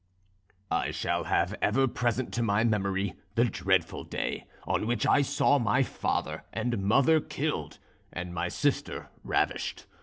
"I 0.71 0.89
shall 0.89 1.25
have 1.25 1.53
ever 1.61 1.87
present 1.87 2.33
to 2.33 2.41
my 2.41 2.63
memory 2.63 3.13
the 3.35 3.45
dreadful 3.45 4.03
day, 4.03 4.47
on 4.65 4.87
which 4.87 5.05
I 5.05 5.21
saw 5.21 5.59
my 5.59 5.83
father 5.83 6.43
and 6.51 6.79
mother 6.79 7.19
killed, 7.21 7.77
and 8.11 8.33
my 8.33 8.47
sister 8.47 9.11
ravished. 9.23 9.85